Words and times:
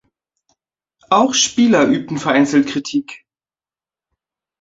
Auch 1.11 1.35
Spieler 1.35 1.85
übten 1.85 2.17
vereinzelt 2.17 2.67
Kritik. 2.67 3.23